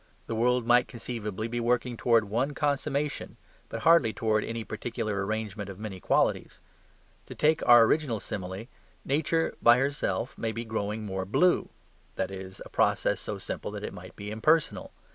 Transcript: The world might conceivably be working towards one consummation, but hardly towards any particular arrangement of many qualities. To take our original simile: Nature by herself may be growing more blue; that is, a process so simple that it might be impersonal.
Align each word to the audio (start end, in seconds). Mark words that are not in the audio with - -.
The 0.25 0.33
world 0.33 0.65
might 0.65 0.87
conceivably 0.87 1.47
be 1.47 1.59
working 1.59 1.95
towards 1.95 2.25
one 2.25 2.55
consummation, 2.55 3.37
but 3.69 3.81
hardly 3.81 4.13
towards 4.13 4.47
any 4.47 4.63
particular 4.63 5.23
arrangement 5.23 5.69
of 5.69 5.77
many 5.77 5.99
qualities. 5.99 6.59
To 7.27 7.35
take 7.35 7.61
our 7.67 7.83
original 7.85 8.19
simile: 8.19 8.65
Nature 9.05 9.53
by 9.61 9.77
herself 9.77 10.35
may 10.39 10.53
be 10.53 10.65
growing 10.65 11.05
more 11.05 11.23
blue; 11.25 11.69
that 12.15 12.31
is, 12.31 12.63
a 12.65 12.69
process 12.69 13.19
so 13.19 13.37
simple 13.37 13.69
that 13.69 13.83
it 13.83 13.93
might 13.93 14.15
be 14.15 14.31
impersonal. 14.31 14.91